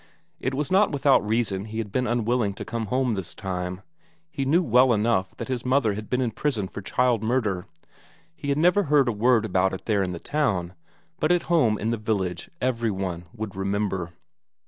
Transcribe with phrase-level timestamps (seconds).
[0.39, 3.81] It was not without reason he had been unwilling to come home this time;
[4.31, 7.67] he knew well enough that his mother had been in prison for child murder;
[8.35, 10.73] he had never heard a word about it there in the town,
[11.19, 14.13] but at home in the village every one would remember.